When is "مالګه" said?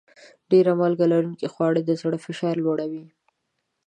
0.79-1.05